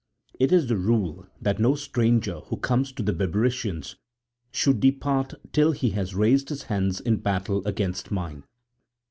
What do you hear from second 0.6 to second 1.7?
the rule that